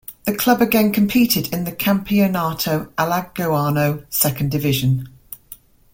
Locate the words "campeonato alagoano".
1.71-4.03